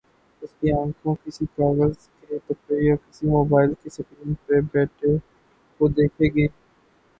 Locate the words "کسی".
1.23-1.45, 2.97-3.27